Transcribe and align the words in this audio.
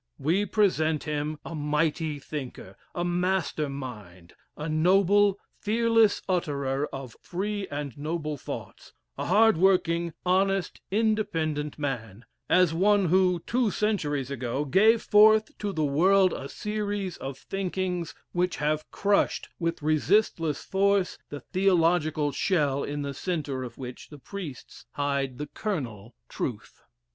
We 0.17 0.47
present 0.47 1.03
him 1.03 1.37
a 1.45 1.53
mighty 1.53 2.17
thinker, 2.17 2.75
a 2.95 3.05
master 3.05 3.69
mind, 3.69 4.33
a 4.57 4.67
noble, 4.67 5.37
fearless 5.59 6.23
utterer 6.27 6.87
of 6.91 7.15
free 7.21 7.67
and 7.69 7.95
noble 7.99 8.35
thoughts, 8.35 8.93
a 9.15 9.25
hard 9.25 9.57
working, 9.57 10.13
honest, 10.25 10.81
independent 10.89 11.77
man; 11.77 12.25
as 12.49 12.73
one 12.73 13.09
who, 13.09 13.43
two 13.45 13.69
centuries 13.69 14.31
ago, 14.31 14.65
gave 14.65 15.03
forth 15.03 15.55
to 15.59 15.71
the 15.71 15.85
world 15.85 16.33
a 16.33 16.49
series 16.49 17.17
of 17.17 17.37
thinkings 17.37 18.15
which 18.31 18.57
have 18.57 18.89
crushed, 18.89 19.49
with 19.59 19.83
resistless 19.83 20.63
force, 20.63 21.19
the 21.29 21.41
theological 21.41 22.31
shell 22.31 22.83
in 22.83 23.03
the 23.03 23.13
centre 23.13 23.61
of 23.63 23.77
which 23.77 24.09
the 24.09 24.17
priests 24.17 24.87
hide 24.93 25.37
the 25.37 25.45
kernel 25.45 26.15
"truth." 26.27 26.81